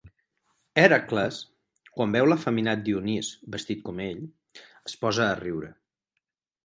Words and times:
Hèracles, 0.83 1.37
quan 1.97 2.15
veu 2.17 2.29
l'efeminat 2.31 2.81
Dionís 2.87 3.31
vestit 3.57 3.85
com 3.91 4.01
ell, 4.07 4.27
es 4.91 4.97
posa 5.05 5.29
a 5.31 5.41
riure. 5.43 5.71